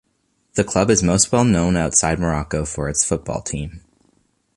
[0.55, 3.81] The club is most well known outside Morocco for its football team.